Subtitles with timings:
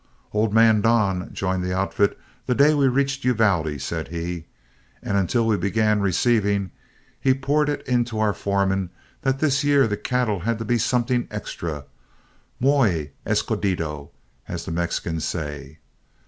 [0.33, 2.17] "Old man Don joined the outfit
[2.47, 4.45] the day we reached Uvalde," said he,
[5.03, 6.71] "and until we began receiving,
[7.19, 8.89] he poured it into our foreman
[9.21, 11.85] that this year the cattle had to be something extra
[12.59, 14.09] muy escogido,
[14.47, 15.77] as the Mexicans say.